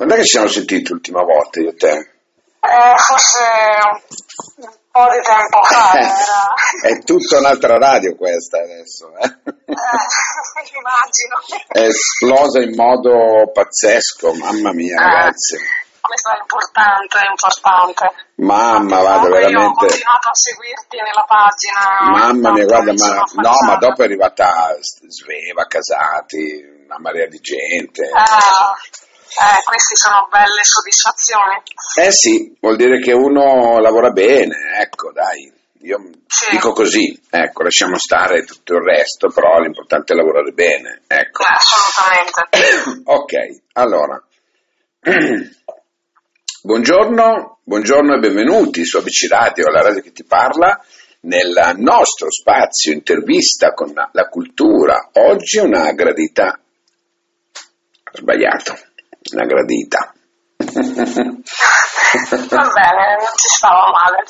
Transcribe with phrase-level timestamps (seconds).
[0.00, 1.92] Quando è che ci siamo sentiti l'ultima volta io e te?
[1.92, 3.44] Eh, forse
[4.56, 6.88] un po' di tempo fa era...
[6.88, 9.26] È tutta un'altra radio questa adesso, eh?
[9.26, 9.76] Eh,
[10.72, 11.36] immagino.
[11.68, 15.02] È esplosa in modo pazzesco, mamma mia, Eh.
[15.02, 15.58] ragazzi.
[16.00, 18.24] Questo è importante, è importante.
[18.36, 19.78] Mamma, Comunque Io ho veramente.
[19.84, 22.24] continuato a seguirti nella pagina.
[22.24, 28.00] Mamma mia, guarda, ma, no, ma dopo è arrivata Sveva, Casati, una marea di gente.
[28.04, 31.62] Eh, eh, queste sono belle soddisfazioni.
[32.02, 35.52] Eh sì, vuol dire che uno lavora bene, ecco, dai.
[35.82, 36.50] Io Sì.
[36.50, 41.42] dico così, ecco, lasciamo stare tutto il resto, però l'importante è lavorare bene, ecco.
[41.42, 43.02] Eh, assolutamente.
[43.10, 43.32] Ok,
[43.72, 44.22] allora.
[46.62, 50.78] Buongiorno, buongiorno e benvenuti su ABC Radio, la radio che ti parla,
[51.20, 55.08] nel nostro spazio intervista con la cultura.
[55.14, 56.60] Oggi una gradita...
[58.12, 58.76] Ho sbagliato,
[59.32, 60.14] una gradita.
[60.56, 60.72] Va
[62.72, 64.24] bene, non ci stava male.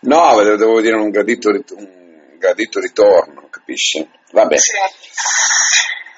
[0.00, 4.06] No, devo dire un gradito, un gradito ritorno, capisci?
[4.32, 4.56] Vabbè.
[4.58, 4.72] Sì.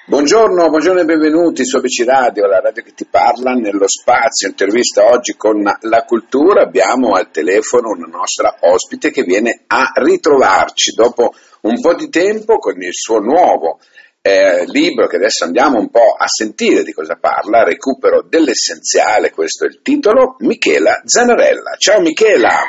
[0.07, 5.05] Buongiorno, buongiorno e benvenuti su ABC Radio, la radio che ti parla, nello spazio intervista
[5.05, 6.63] oggi con la cultura.
[6.63, 12.59] Abbiamo al telefono una nostra ospite che viene a ritrovarci dopo un po' di tempo
[12.59, 13.79] con il suo nuovo
[14.23, 19.65] eh, libro che adesso andiamo un po' a sentire di cosa parla, Recupero dell'essenziale, questo
[19.65, 21.77] è il titolo, Michela Zanarella.
[21.79, 22.61] Ciao Michela!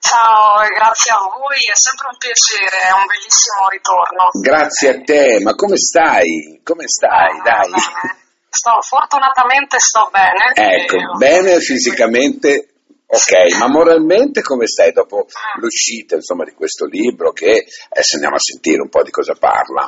[0.00, 4.28] Ciao, e grazie a voi, è sempre un piacere, è un bellissimo ritorno.
[4.40, 6.60] Grazie a te, ma come stai?
[6.64, 7.36] Come stai?
[7.36, 7.70] Eh, Dai.
[7.70, 8.18] bene.
[8.48, 10.52] Sto, fortunatamente sto bene.
[10.54, 12.72] Ecco, E- bene fisicamente,
[13.06, 15.26] ok, ma moralmente come stai dopo
[15.60, 19.86] l'uscita insomma, di questo libro che adesso andiamo a sentire un po' di cosa parla.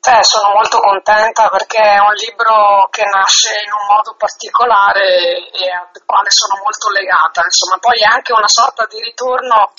[0.00, 5.68] Eh, sono molto contenta perché è un libro che nasce in un modo particolare e
[5.68, 7.42] al quale sono molto legata.
[7.44, 9.74] Insomma, poi è anche una sorta di ritorno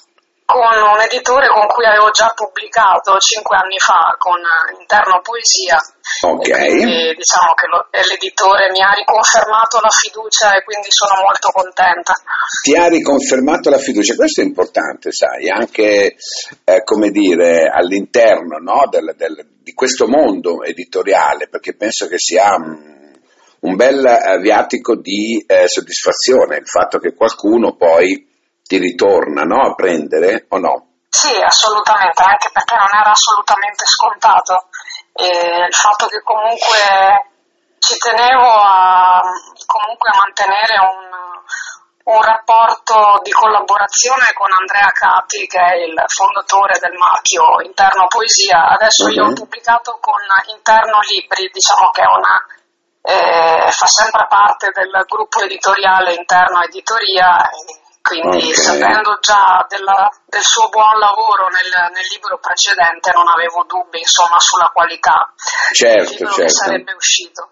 [0.50, 5.78] con un editore con cui avevo già pubblicato cinque anni fa con eh, Interno Poesia.
[6.26, 6.50] Ok.
[6.50, 12.18] Quindi diciamo che lo- l'editore mi ha riconfermato la fiducia e quindi sono molto contenta.
[12.66, 16.18] Ti ha riconfermato la fiducia, questo è importante, sai, anche
[16.66, 22.58] eh, come dire all'interno no, del- del- di questo mondo editoriale, perché penso che sia
[22.58, 23.14] mm,
[23.70, 28.26] un bel eh, viatico di eh, soddisfazione il fatto che qualcuno poi
[28.70, 30.74] ti ritorna no, a prendere o no?
[31.10, 34.70] Sì, assolutamente, anche perché non era assolutamente scontato.
[35.18, 36.78] E il fatto che comunque
[37.82, 39.26] ci tenevo a,
[39.66, 46.78] comunque a mantenere un, un rapporto di collaborazione con Andrea Cati, che è il fondatore
[46.78, 48.78] del marchio Interno Poesia.
[48.78, 49.42] Adesso io ho Mhm.
[49.50, 50.22] pubblicato con
[50.54, 52.38] Interno Libri, diciamo che è una,
[53.02, 57.50] eh, fa sempre parte del gruppo editoriale Interno Editoria.
[58.02, 58.56] Quindi Ok.
[58.58, 64.38] sapendo già della- del suo buon lavoro nel, nel libro precedente non avevo dubbi insomma,
[64.40, 65.34] sulla qualità
[65.74, 66.42] Certo, del certo.
[66.42, 67.50] che sarebbe uscito.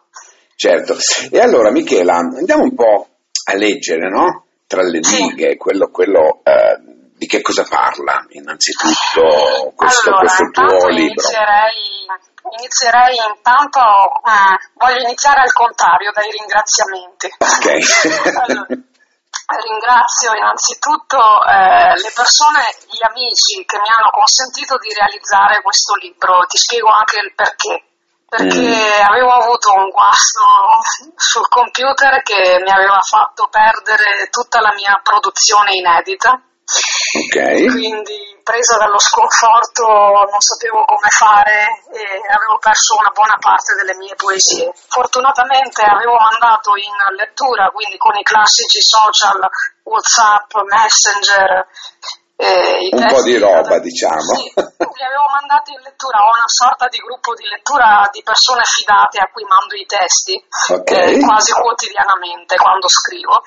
[0.55, 0.95] Certo.
[1.31, 3.07] E allora, Michela, andiamo un po'
[3.51, 4.45] a leggere, no?
[4.65, 5.15] Tra le Sì.
[5.17, 6.77] righe, quello, quello eh,
[7.17, 11.13] di che cosa parla, innanzitutto, questo, allora, questo tuo libro.
[11.13, 12.05] inizierei,
[12.59, 17.27] inizierei intanto, eh, voglio iniziare al contrario, dai ringraziamenti.
[17.37, 17.65] Ok.
[18.47, 18.67] Allora,
[19.63, 22.61] ringrazio innanzitutto eh, le persone,
[22.91, 26.43] gli amici che mi hanno consentito di realizzare questo libro.
[26.47, 27.83] Ti spiego anche il perché.
[28.27, 29.07] Perché Mm.
[29.07, 30.43] avevo avuto un guasto
[31.15, 36.31] sul computer che mi aveva fatto perdere tutta la mia produzione inedita.
[36.35, 37.71] ok.
[37.71, 43.99] Quindi presa dallo sconforto non sapevo come fare e avevo perso una buona parte delle
[43.99, 44.71] mie poesie.
[44.87, 49.43] Fortunatamente avevo mandato in lettura, quindi con i classici social,
[49.83, 51.67] Whatsapp, Messenger,
[52.39, 54.31] eh, Un po' di roba, diciamo.
[54.37, 58.61] Sì, li avevo mandati in lettura, ho una sorta di gruppo di lettura di persone
[58.63, 60.37] fidate a cui mando i testi
[60.71, 60.91] Ok.
[60.91, 63.41] eh, quasi quotidianamente quando scrivo.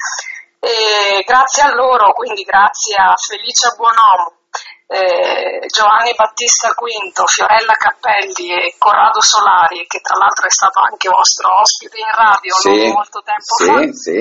[0.58, 4.42] E grazie a loro, quindi grazie a Felicia Buonomo,
[4.90, 11.08] eh, Giovanni Battista V, Fiorella Cappelli e Corrado Solari, che tra l'altro è stato anche
[11.08, 14.18] vostro ospite in radio Sì, non molto tempo fa, sì, sì.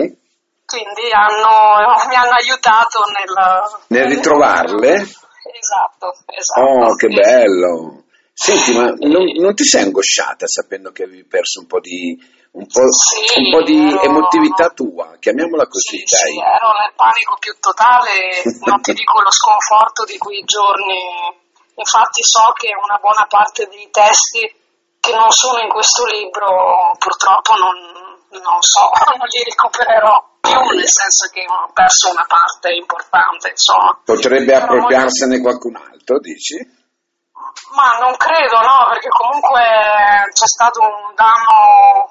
[0.70, 3.34] quindi hanno- mi hanno aiutato nel,
[3.88, 4.94] Nel ritrovarle?
[4.94, 6.62] Esatto, esatto.
[6.62, 8.04] Oh, che bello.
[8.40, 12.16] Senti, ma non, non ti sei angosciata sapendo che avevi perso un po' di,
[12.56, 15.18] un po', Sì, un po' di ero- emotività tua?
[15.20, 16.48] Chiamiamola così, Sì, sì, dai.
[16.56, 20.96] ero nel panico più totale, non ti dico lo sconforto di quei giorni.
[21.76, 24.48] Infatti so che una buona parte dei testi
[25.04, 27.76] che non sono in questo libro purtroppo non,
[28.40, 28.88] non so,
[29.20, 34.00] non li recupererò più, nel senso che ho perso una parte importante, insomma.
[34.00, 36.56] Potrebbe appropriarsene qualcun altro, dici?
[37.76, 39.62] Ma non credo, no, perché comunque
[40.34, 42.10] c'è stato un danno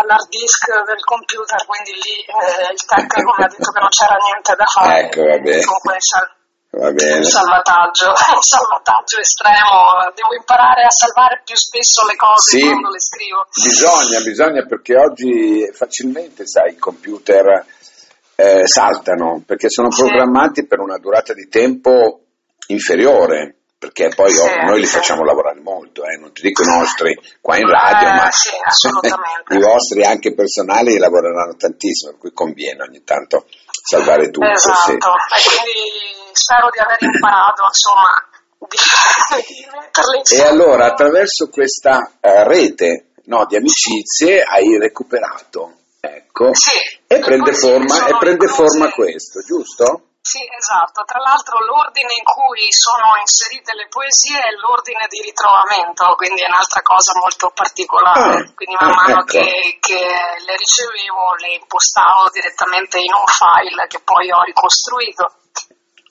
[0.00, 4.16] all'hard disk del computer, quindi lì eh, il tecnico mi ha detto che non c'era
[4.16, 5.00] niente da fare.
[5.04, 5.64] Ecco, va bene.
[5.64, 5.98] Comunque,
[6.74, 7.18] Va bene.
[7.18, 12.90] Un salvataggio, un salvataggio estremo, devo imparare a salvare più spesso le cose sì, quando
[12.90, 13.46] le scrivo.
[13.54, 17.64] Bisogna, bisogna perché oggi facilmente, sai, i computer
[18.34, 20.66] eh, saltano perché sono programmati sì.
[20.66, 22.22] per una durata di tempo
[22.66, 24.96] inferiore perché poi sì, oh, noi li sì.
[24.96, 26.16] facciamo lavorare molto, eh?
[26.18, 28.48] non ti dico i nostri qua in radio, eh, ma sì,
[29.54, 34.48] i vostri anche personali lavoreranno tantissimo, per cui conviene ogni tanto salvare tutto.
[34.48, 38.24] Esatto, e quindi spero di aver imparato, insomma,
[38.68, 38.78] di,
[40.22, 46.52] di E allora attraverso questa uh, rete no, di amicizie hai recuperato, ecco,
[47.06, 50.08] e prende, forma, e prende forma questo, giusto?
[50.24, 51.04] Sì, esatto.
[51.04, 56.48] Tra l'altro l'ordine in cui sono inserite le poesie è l'ordine di ritrovamento, quindi è
[56.48, 58.40] un'altra cosa molto particolare.
[58.40, 59.36] Ah, quindi man mano ecco.
[59.36, 65.28] che, che, le ricevevo le impostavo direttamente in un file che poi ho ricostruito.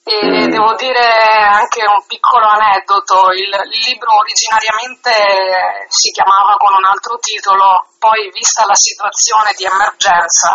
[0.06, 0.46] E mm.
[0.46, 1.10] devo dire
[1.50, 8.30] anche un piccolo aneddoto, il, il libro originariamente si chiamava con un altro titolo, poi
[8.30, 10.54] vista la situazione di emergenza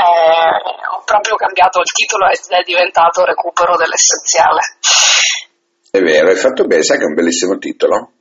[0.00, 4.60] ho proprio cambiato il titolo ed è diventato Recupero dell'essenziale.
[5.90, 8.12] È vero, hai fatto bene, sai che è un bellissimo titolo?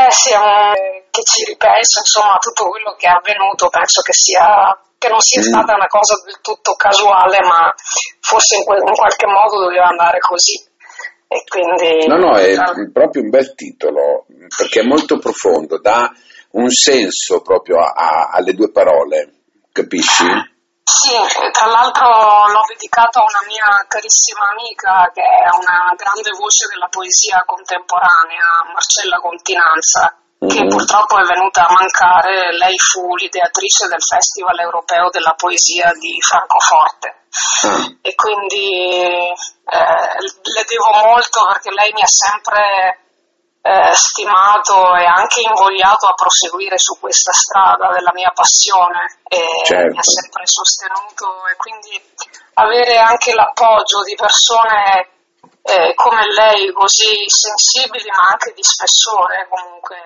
[0.00, 0.72] Eh sì, um,
[1.10, 5.40] che ci ripenso, insomma, tutto quello che è avvenuto, penso che sia che non sia
[5.40, 5.44] mm.
[5.44, 7.72] stata una cosa del tutto casuale, ma
[8.20, 10.56] forse in, que- in qualche modo doveva andare così.
[11.26, 12.72] E quindi, no, no, è ah.
[12.92, 16.10] proprio un bel titolo, perché è molto profondo, dà
[16.52, 19.32] un senso proprio a, a, alle due parole,
[19.72, 20.24] capisci?
[20.90, 21.14] Sì,
[21.52, 22.04] tra l'altro
[22.50, 28.66] l'ho dedicato a una mia carissima amica che è una grande voce della poesia contemporanea,
[28.74, 30.68] Marcella Continanza, che mm-hmm.
[30.68, 32.56] purtroppo è venuta a mancare.
[32.58, 37.08] Lei fu l'ideatrice del Festival Europeo della Poesia di Francoforte.
[37.62, 37.86] Ah.
[38.02, 43.09] E quindi eh, le devo molto perché lei mi ha sempre
[43.62, 49.92] eh, stimato e anche invogliato a proseguire su questa strada della mia passione e certo.
[49.92, 52.00] mi ha sempre sostenuto e quindi
[52.54, 55.08] avere anche l'appoggio di persone
[55.62, 59.96] eh, come lei così sensibili ma anche di spessore comunque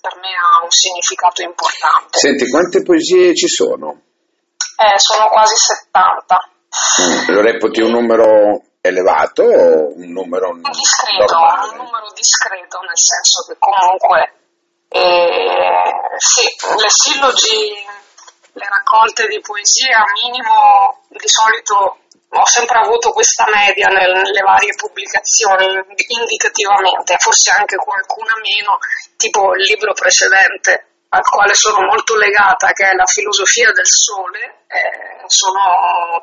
[0.00, 2.18] per me ha un significato importante.
[2.18, 4.00] Senti, quante poesie ci sono?
[4.78, 6.50] Eh, sono quasi 70.
[7.02, 11.68] Mm, lo reputi un numero elevato o un numero discreto, normale?
[11.70, 14.32] un numero discreto nel senso che comunque
[14.88, 16.46] eh, sì,
[16.76, 17.74] le sillogi,
[18.52, 21.98] le raccolte di poesia minimo di solito
[22.30, 25.64] ho sempre avuto questa media nelle varie pubblicazioni
[26.08, 28.78] indicativamente, forse anche qualcuna meno,
[29.16, 34.66] tipo il libro precedente al quale sono molto legata, che è la filosofia del sole,
[34.68, 36.20] eh, sono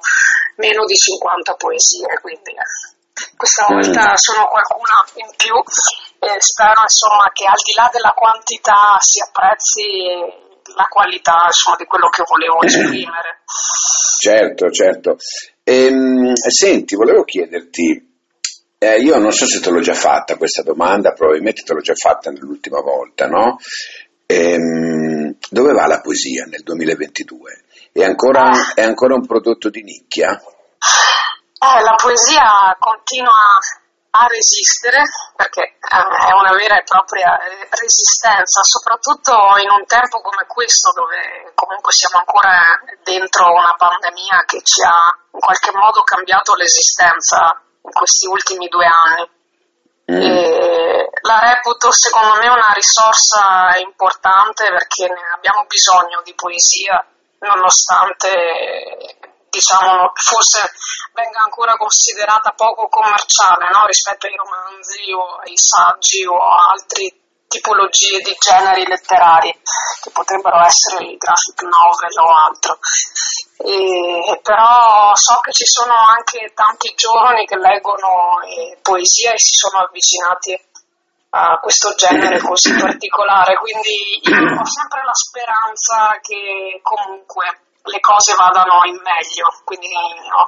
[0.57, 3.73] meno di 50 poesie, quindi eh, questa mm.
[3.73, 4.15] volta mm.
[4.15, 5.55] sono qualcuna in più
[6.19, 10.43] e spero insomma che al di là della quantità si apprezzi
[10.73, 13.41] la qualità insomma, di quello che volevo esprimere.
[14.21, 15.17] Certo, certo.
[15.63, 18.13] Ehm, senti, volevo chiederti,
[18.77, 21.95] eh, io non so se te l'ho già fatta questa domanda, probabilmente te l'ho già
[21.95, 23.57] fatta nell'ultima volta, no?
[24.27, 27.63] Ehm, dove va la poesia nel 2022?
[27.91, 30.33] È ancora, è ancora un prodotto di nicchia?
[30.35, 33.59] Eh, la poesia continua
[34.15, 35.03] a resistere
[35.35, 37.37] perché eh, è una vera e propria
[37.69, 42.63] resistenza, soprattutto in un tempo come questo dove comunque siamo ancora
[43.03, 48.87] dentro una pandemia che ci ha in qualche modo cambiato l'esistenza in questi ultimi due
[48.87, 49.29] anni.
[50.11, 51.01] Mm.
[51.21, 57.03] la reputo secondo me una risorsa importante perché ne abbiamo bisogno di poesia
[57.39, 59.15] nonostante
[59.49, 60.69] diciamo, forse
[61.13, 63.85] venga ancora considerata poco commerciale no?
[63.85, 69.51] rispetto ai romanzi o ai saggi o a altre tipologie di generi letterari
[70.01, 72.77] che potrebbero essere i graphic novel o altro.
[73.57, 79.53] E, però so che ci sono anche tanti giovani che leggono eh, poesia e si
[79.53, 80.59] sono avvicinati
[81.37, 88.33] a questo genere così particolare, quindi io ho sempre la speranza che comunque le cose
[88.35, 90.47] vadano in meglio, quindi no,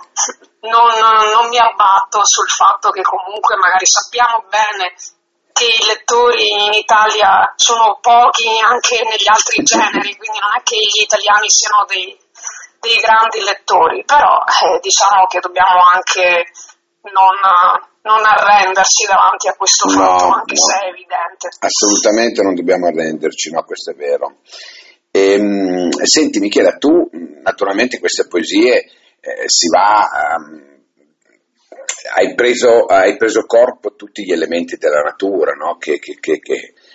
[0.62, 0.88] non,
[1.34, 4.96] non mi abbatto sul fatto che comunque magari sappiamo bene
[5.58, 10.78] che i lettori in Italia sono pochi anche negli altri generi, quindi non è che
[10.78, 12.14] gli italiani siano dei,
[12.78, 16.46] dei grandi lettori, però eh, diciamo che dobbiamo anche
[17.10, 17.34] non,
[18.06, 20.62] non, arrendersi davanti a questo fatto, anche no.
[20.62, 21.50] se è evidente.
[21.58, 24.46] Assolutamente non dobbiamo arrenderci, no, questo è vero.
[25.10, 27.10] Ehm, senti Michela, tu
[27.42, 28.86] naturalmente queste poesie
[29.18, 30.06] eh, si va...
[30.38, 30.76] Um,
[32.15, 35.77] hai, preso, hai preso, corpo tutti gli elementi della natura, no?
[35.77, 36.39] che, che, che,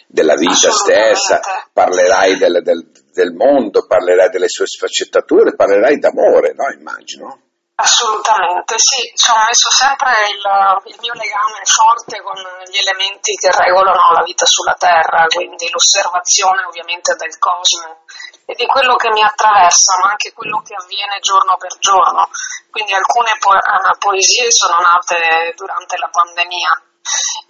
[0.07, 1.41] della vita stessa,
[1.73, 6.71] parlerai del, del, del, mondo, parlerai delle sue sfaccettature, parlerai d'amore, no?
[6.77, 7.41] immagino.
[7.83, 12.39] Assolutamente, sì, ci ho messo sempre il, il, mio legame forte con
[12.71, 18.07] gli elementi che regolano la vita sulla Terra, quindi l'osservazione ovviamente del cosmo
[18.47, 22.31] e di quello che mi attraversa, ma anche quello che avviene giorno per giorno.
[22.71, 26.83] Quindi alcune po- eh, poesie sono nate durante la pandemia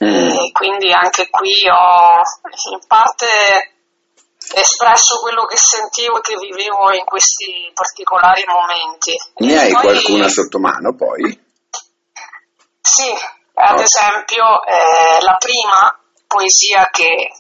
[0.01, 0.49] mm.
[0.49, 2.25] e quindi anche qui ho
[2.73, 3.72] in parte
[4.55, 9.17] espresso quello che sentivo e che vivevo in questi particolari momenti.
[9.37, 11.51] Ne hai poi, qualcuna sotto mano poi?
[12.81, 13.11] Sì,
[13.55, 17.33] ad esempio eh, la prima poesia che,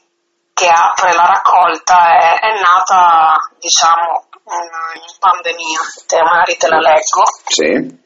[0.52, 6.78] che, apre la raccolta è, è nata, diciamo, in, in pandemia, te magari te la
[6.78, 7.23] leggo.
[7.47, 8.00] Sì.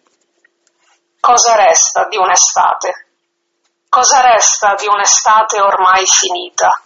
[1.21, 3.07] Cosa resta di un'estate?
[3.89, 6.83] Cosa resta di un'estate ormai finita?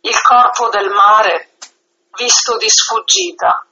[0.00, 1.55] Il corpo del mare
[2.16, 3.66] visto di sfuggita,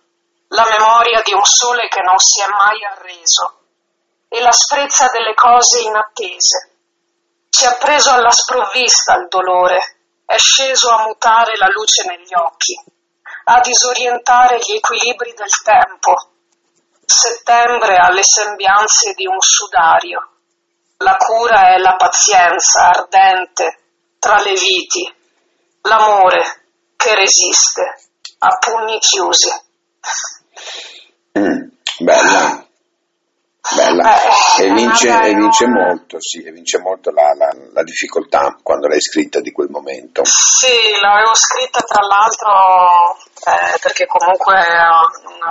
[0.49, 3.61] la memoria di un sole che non si è mai arreso
[4.29, 6.71] e l'asprezza delle cose inattese.
[7.49, 12.81] Ci ha preso alla sprovvista il dolore, è sceso a mutare la luce negli occhi,
[13.45, 16.31] a disorientare gli equilibri del tempo.
[17.05, 20.31] Settembre ha le sembianze di un sudario.
[20.99, 23.79] La cura è la pazienza ardente
[24.19, 25.15] tra le viti,
[25.83, 26.63] l'amore
[26.97, 28.04] che resiste
[28.45, 29.51] a pugni chiusi.
[31.39, 32.67] Mm, bella,
[33.75, 34.21] bella.
[34.59, 38.87] Eh, e, vince, e vince molto, sì, e vince molto la, la, la, difficoltà quando
[38.87, 40.23] l'hai scritta di quel momento.
[40.25, 43.17] Sì, l'avevo scritta tra l'altro
[43.49, 44.61] eh, perché comunque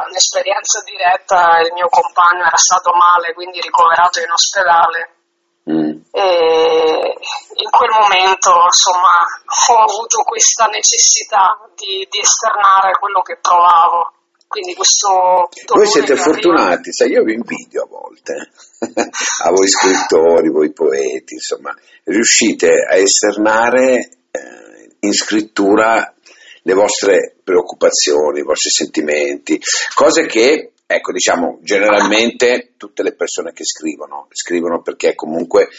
[0.08, 5.10] un'esperienza diretta, il mio compagno era stato male, quindi ricoverato in ospedale.
[5.70, 5.96] Mm.
[6.12, 7.16] E
[7.56, 9.24] in quel momento insomma
[9.70, 14.12] ho avuto questa necessità di, di esternare quello che provavo.
[14.48, 18.52] Quindi questo voi siete fortunati, sai, io vi invidio a volte,
[19.46, 26.14] a voi scrittori, voi poeti, insomma, riuscite a esternare eh, in scrittura
[26.62, 29.60] le vostre preoccupazioni, i vostri sentimenti,
[29.96, 35.70] cose che, ecco, diciamo, generalmente tutte le persone che scrivono, scrivono perché comunque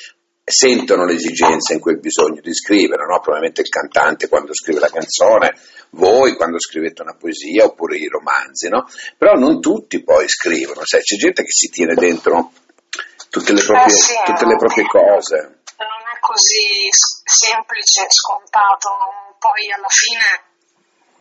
[0.45, 3.19] sentono l'esigenza in quel bisogno di scrivere, no?
[3.21, 5.57] probabilmente il cantante quando scrive la canzone,
[5.91, 8.87] voi quando scrivete una poesia oppure i romanzi, no?
[9.17, 12.53] però non tutti poi scrivono, sai, c'è gente che si tiene dentro
[13.31, 15.37] tutte le proprie, eh sì, tutte le proprie cose.
[15.79, 16.89] Non è così
[17.25, 18.91] semplice, scontato,
[19.39, 20.54] poi alla fine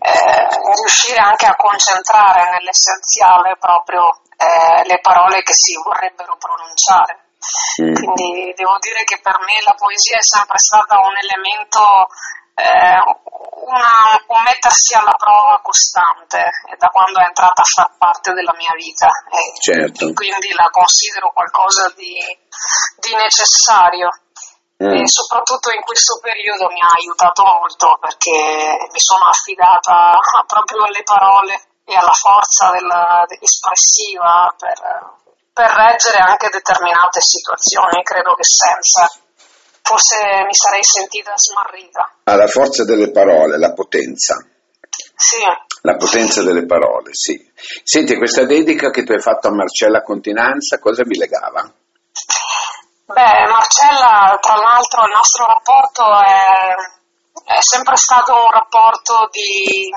[0.03, 7.23] eh, riuscire anche a concentrare nell'essenziale proprio eh, le parole che si vorrebbero pronunciare.
[7.81, 7.95] Mm.
[7.95, 11.83] Quindi devo dire che per me la poesia è sempre stata un elemento,
[12.55, 12.99] eh,
[13.63, 13.95] una,
[14.27, 19.07] un mettersi alla prova costante da quando è entrata a far parte della mia vita.
[19.07, 20.11] E, certo.
[20.11, 22.19] quindi la considero qualcosa di,
[22.99, 24.11] di necessario.
[24.77, 31.03] E soprattutto in questo periodo mi ha aiutato molto perché mi sono affidata proprio alle
[31.03, 31.53] parole
[31.85, 34.77] e alla forza della, espressiva per,
[35.53, 38.03] per reggere anche determinate situazioni.
[38.03, 39.07] Credo che senza
[39.83, 42.15] forse mi sarei sentita smarrita.
[42.23, 44.43] Ha la forza delle parole, la potenza.
[45.15, 45.43] Sì.
[45.81, 47.39] La potenza delle parole, sì.
[47.83, 51.71] Senti, questa dedica che tu hai fatto a Marcella Continanza, cosa vi legava?
[53.05, 56.75] Beh, Marcella, tra l'altro il nostro rapporto è,
[57.45, 59.91] è sempre stato un rapporto di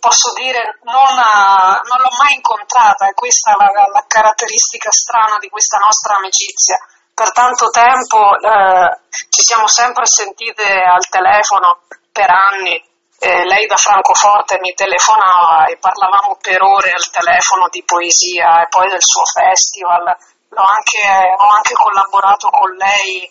[0.00, 5.48] posso dire, non, non, l'ho mai incontrata e questa è la, la, caratteristica strana di
[5.48, 6.78] questa nostra amicizia.
[7.12, 12.82] Per tanto tempo eh, ci siamo sempre sentite al telefono per anni,
[13.18, 18.68] eh, lei da Francoforte mi telefonava e parlavamo per ore al telefono di poesia e
[18.68, 20.16] poi del suo festival.
[20.62, 21.00] Anche,
[21.36, 23.28] ho anche collaborato con lei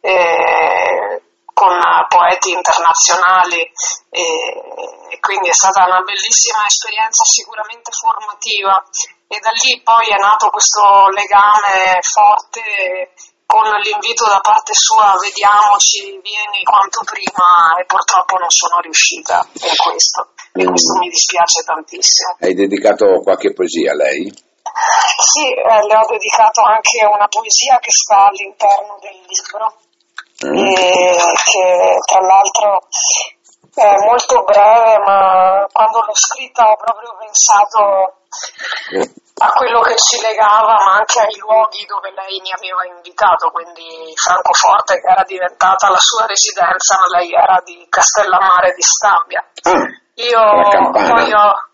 [0.00, 1.22] eh,
[1.58, 1.74] con
[2.06, 3.58] poeti internazionali
[4.10, 8.78] e, quindi è stata una bellissima esperienza sicuramente formativa
[9.26, 13.10] e da lì poi è nato questo legame forte
[13.44, 19.74] con l'invito da parte sua vediamoci, vieni quanto prima e purtroppo non sono riuscita in
[19.74, 20.68] questo e mm.
[20.68, 22.36] questo mi dispiace tantissimo.
[22.38, 24.46] Hai dedicato qualche poesia a lei?
[25.18, 29.74] Sì, eh, le ho dedicato anche una poesia che sta all'interno del libro
[30.46, 30.72] mm.
[30.72, 32.78] che tra l'altro
[33.74, 38.14] è molto breve ma quando l'ho scritta ho proprio pensato
[38.94, 43.50] mm a quello che ci legava, ma anche ai luoghi dove lei mi aveva invitato,
[43.50, 49.44] quindi Francoforte che era diventata la sua residenza, ma lei era di Castellammare di Stabia.
[49.62, 50.42] Ah, Io
[50.90, 51.67] poi ho,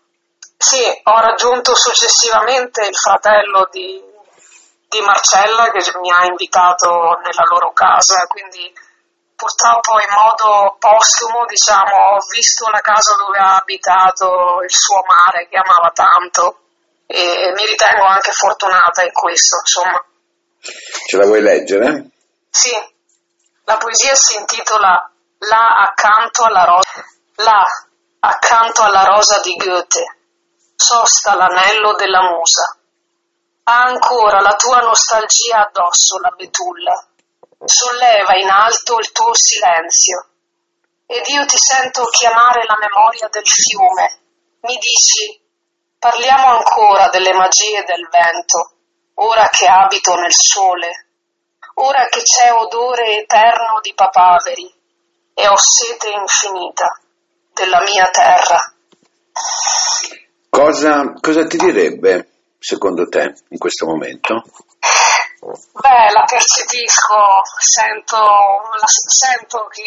[0.65, 4.01] sì, ho raggiunto successivamente il fratello di,
[4.89, 6.89] di Marcella che mi ha invitato
[7.21, 8.73] nella loro casa, quindi
[9.35, 15.47] purtroppo in modo postumo diciamo, ho visto la casa dove ha abitato, il suo mare
[15.47, 16.61] che amava tanto
[17.05, 20.03] e mi ritengo anche fortunata in questo, insomma.
[20.59, 22.09] Ce la vuoi leggere?
[22.49, 22.73] Sì,
[23.65, 27.05] la poesia si intitola Là accanto alla rosa,
[27.35, 27.61] là
[28.19, 30.14] accanto alla rosa di Goethe,
[30.75, 32.77] sosta l'anello della musa.
[33.63, 36.93] Ha ancora la tua nostalgia addosso la betulla,
[37.63, 40.27] solleva in alto il tuo silenzio,
[41.07, 44.19] ed io ti sento chiamare la memoria del fiume.
[44.61, 45.43] Mi dici
[46.05, 48.73] Parliamo ancora delle magie del vento,
[49.15, 51.07] ora che abito nel sole,
[51.75, 54.71] ora che c'è odore eterno di papaveri
[55.33, 56.99] e ho sete infinita
[57.53, 58.74] della mia terra.
[60.55, 64.41] Cosa, cosa ti direbbe, secondo te, in questo momento?
[65.43, 69.83] Beh, la percepisco, sento, la, sento che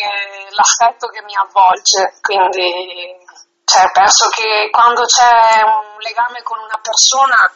[0.51, 3.17] l'affetto che mi avvolge, quindi
[3.65, 7.51] cioè, penso che quando c'è un legame con una persona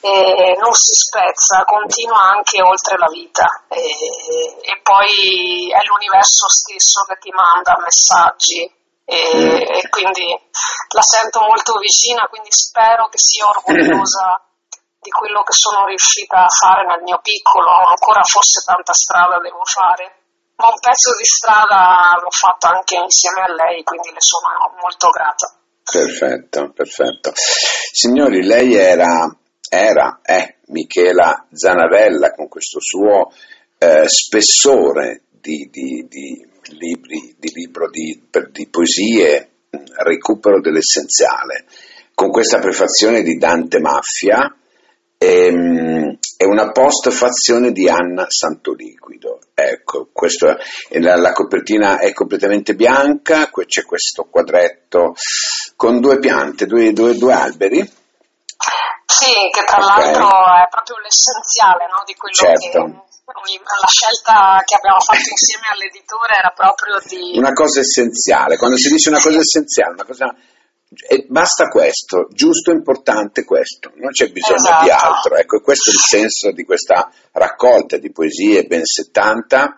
[0.00, 7.04] eh, non si spezza, continua anche oltre la vita e, e, poi è l'universo stesso
[7.06, 13.46] che ti manda messaggi e, e, quindi la sento molto vicina, quindi spero che sia
[13.46, 14.42] orgogliosa
[15.00, 19.64] di quello che sono riuscita a fare nel mio piccolo, ancora forse tanta strada devo
[19.64, 20.20] fare
[20.60, 25.08] ma un pezzo di strada l'ho fatto anche insieme a lei, quindi le sono molto
[25.08, 25.56] grata.
[25.82, 27.32] Perfetto, perfetto.
[27.34, 29.34] Signori, lei era,
[29.70, 33.32] era, è Michela Zanavella con questo suo
[33.78, 39.50] eh, spessore di, di, di, libri, di libro di, di poesie,
[40.02, 41.64] recupero dell'essenziale,
[42.14, 44.54] con questa prefazione di Dante Maffia.
[45.18, 49.40] Ehm, è una postfazione di Anna Santoliquido.
[49.52, 50.56] Ecco, questo,
[50.88, 55.14] la, la, copertina è completamente bianca, c'è questo quadretto
[55.76, 57.80] con due piante, due, due, due alberi.
[59.04, 60.04] Sì, che tra okay.
[60.04, 62.84] l'altro è proprio l'essenziale no, di quello certo.
[62.84, 67.38] che la scelta che abbiamo fatto insieme all'editore era proprio di...
[67.38, 70.34] Una cosa essenziale, quando si dice una cosa essenziale, una cosa
[71.06, 74.84] e basta questo, giusto, importante questo, non c'è bisogno esatto.
[74.84, 75.36] di altro.
[75.36, 79.76] Ecco, questo è il senso di questa raccolta di poesie, ben 70.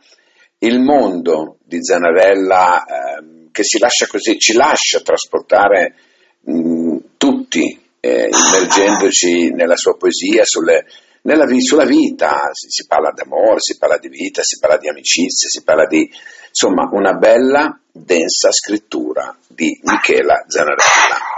[0.60, 5.96] Il mondo di Zanarella eh, che si lascia così, ci lascia trasportare
[6.44, 10.86] mh, tutti, eh, immergendoci nella sua poesia, sulle,
[11.22, 12.50] nella, sulla vita.
[12.52, 16.08] Si, si parla d'amore, si parla di vita, si parla di amicizia, si parla di
[16.48, 21.30] insomma una bella densa scrittura di Michela Zanarella.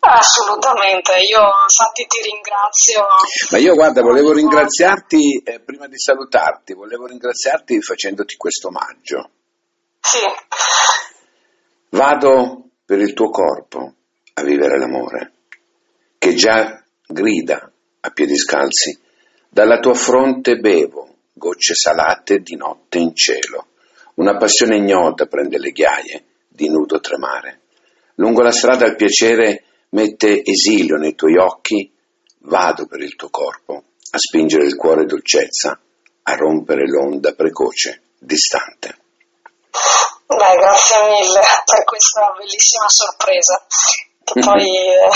[0.00, 3.06] Assolutamente, io infatti ti ringrazio.
[3.50, 9.30] Ma io guarda, volevo ringraziarti, eh, prima di salutarti, volevo ringraziarti facendoti questo omaggio.
[10.00, 10.20] Sì.
[11.90, 13.94] Vado per il tuo corpo
[14.34, 15.32] a vivere l'amore,
[16.16, 17.70] che già grida
[18.00, 18.98] a piedi scalzi,
[19.48, 23.68] dalla tua fronte bevo gocce salate di notte in cielo.
[24.14, 27.60] Una passione ignota prende le ghiaie di nudo tremare.
[28.16, 31.90] Lungo la strada il piacere mette esilio nei tuoi occhi,
[32.40, 35.80] vado per il tuo corpo, a spingere il cuore dolcezza,
[36.22, 38.96] a rompere l'onda precoce, distante.
[40.26, 43.64] Beh, grazie mille per questa bellissima sorpresa
[44.32, 45.08] che poi eh,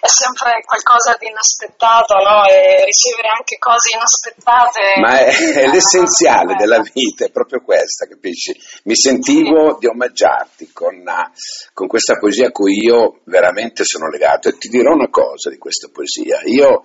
[0.00, 2.44] è sempre qualcosa di inaspettato, no?
[2.46, 5.00] E ricevere anche cose inaspettate.
[5.00, 8.54] Ma è, è l'essenziale è della vita, è proprio questa, capisci?
[8.84, 9.78] Mi sentivo sì.
[9.80, 11.02] di omaggiarti con,
[11.72, 15.58] con, questa poesia a cui io veramente sono legato e ti dirò una cosa di
[15.58, 16.40] questa poesia.
[16.44, 16.82] Io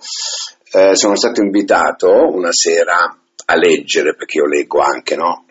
[0.72, 5.46] eh, sono stato invitato una sera a leggere, perché io leggo anche, no?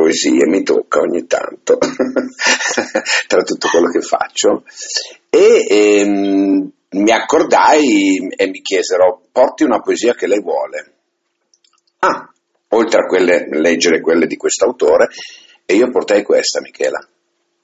[0.00, 1.76] Poesie, mi tocca ogni tanto,
[3.28, 4.64] tra tutto quello che faccio,
[5.28, 10.94] e ehm, mi accordai e mi chiesero porti una poesia che lei vuole.
[11.98, 12.32] Ah,
[12.68, 15.08] oltre a quelle, leggere quelle di questo autore,
[15.66, 16.98] e io portai questa, Michela.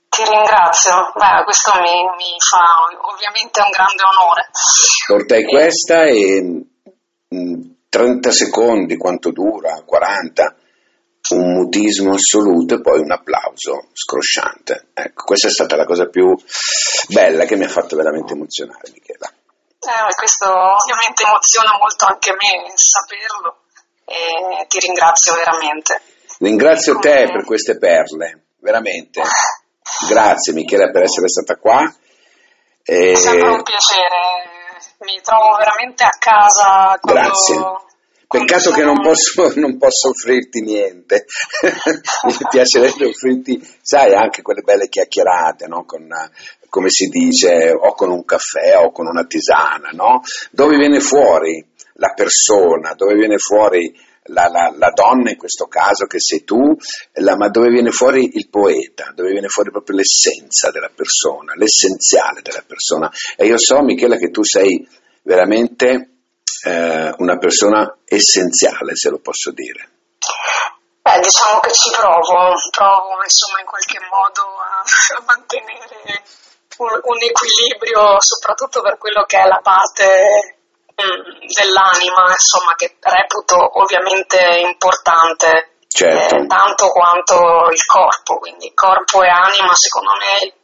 [0.08, 2.62] Ti ringrazio, Beh, questo mi, mi, fa
[3.12, 4.48] ovviamente un grande onore.
[5.06, 6.64] Portai questa e
[7.88, 9.82] 30 mm, secondi, quanto dura?
[9.84, 10.56] 40?
[11.28, 14.90] Un mutismo assoluto e poi un applauso scrosciante.
[14.94, 16.34] Ecco, questa è stata la cosa più
[17.08, 19.28] bella che mi ha fatto veramente emozionare, Michela.
[19.28, 23.62] Eh, questo ovviamente emoziona molto anche me saperlo
[24.04, 26.00] e ti ringrazio veramente.
[26.38, 27.04] Ringrazio Come...
[27.04, 29.22] te per queste perle, veramente.
[30.08, 31.82] Grazie Michela per essere stata qua.
[32.82, 33.12] E...
[33.12, 36.98] È sempre un piacere, mi trovo veramente a casa.
[37.00, 37.20] Quando...
[37.20, 37.85] Grazie.
[38.28, 41.26] Peccato che non posso, non posso, offrirti niente,
[42.26, 45.84] mi piacerebbe offrirti, sai, anche quelle belle chiacchierate, no?
[45.84, 46.08] con,
[46.68, 50.22] come si dice, o con un caffè o con una tisana, no?
[50.50, 53.94] dove viene fuori la persona, dove viene fuori
[54.28, 56.76] la, la, la, donna in questo caso che sei tu,
[57.20, 62.42] la, ma dove viene fuori il poeta, dove viene fuori proprio l'essenza della persona, l'essenziale
[62.42, 63.08] della persona.
[63.36, 64.86] E io so, Michela, che tu sei
[65.22, 66.15] veramente
[66.64, 69.88] eh, una persona essenziale, se lo posso dire.
[71.02, 74.82] Beh, diciamo che ci provo, provo insomma in qualche modo a,
[75.18, 76.22] a mantenere
[76.78, 80.56] un, un equilibrio, soprattutto per quello che è la parte
[80.96, 86.36] Mm, dell'anima, insomma, che reputo ovviamente importante, certo.
[86.36, 90.54] eh, tanto quanto il corpo, quindi corpo e anima secondo me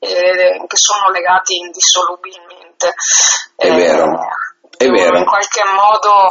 [0.00, 2.92] eh, che sono legati indissolubilmente.
[3.56, 4.04] È eh, vero,
[4.78, 5.18] è vero.
[5.18, 6.30] In qualche modo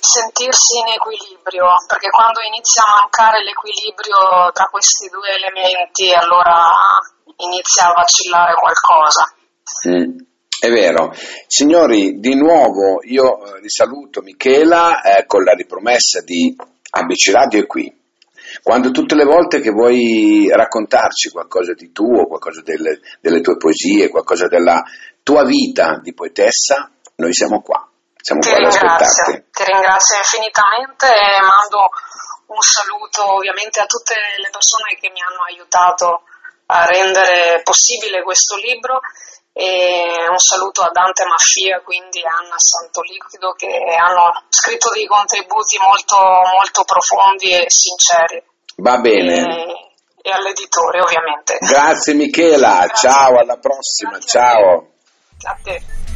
[0.00, 6.74] sentirsi in equilibrio, perché quando inizia a mancare l'equilibrio tra questi due elementi, allora
[7.38, 9.22] inizia a vacillare qualcosa.
[9.88, 10.26] Mm.
[10.60, 11.14] È vero.
[11.46, 16.52] Signori, di nuovo io eh, risaluto Michela eh, con la ripromessa di
[16.90, 17.94] ABC Radio è qui.
[18.62, 24.08] Quando tutte le volte che vuoi raccontarci qualcosa di tuo, qualcosa delle, delle tue poesie,
[24.08, 24.82] qualcosa della
[25.22, 27.82] tua vita di poetessa, noi siamo qua.
[28.20, 29.44] Siamo ti qua ad aspettarti.
[29.50, 31.90] Ti ringrazio infinitamente e mando
[32.46, 36.22] un saluto ovviamente a tutte le persone che mi hanno aiutato
[36.66, 39.00] a rendere possibile questo libro
[39.52, 43.66] e un saluto a Dante Maffia, quindi a Anna Santoliquido che
[43.98, 48.42] hanno scritto dei contributi molto, molto profondi e sinceri.
[48.76, 49.34] Va bene.
[49.42, 51.58] E, e all'editore ovviamente.
[51.58, 53.10] Grazie Michela, Grazie.
[53.10, 54.92] ciao, alla prossima, ciao.
[55.42, 56.07] A te.